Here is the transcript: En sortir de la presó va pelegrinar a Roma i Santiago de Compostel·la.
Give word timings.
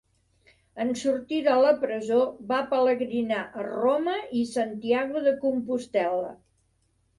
En 0.85 0.93
sortir 1.01 1.41
de 1.47 1.57
la 1.63 1.73
presó 1.83 2.17
va 2.53 2.63
pelegrinar 2.73 3.43
a 3.61 3.67
Roma 3.69 4.17
i 4.41 4.43
Santiago 4.55 5.25
de 5.29 5.37
Compostel·la. 5.47 6.35